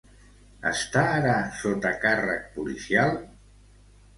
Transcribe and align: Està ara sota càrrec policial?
Està 0.69 1.03
ara 1.17 1.35
sota 1.59 1.91
càrrec 2.07 2.51
policial? 2.57 3.17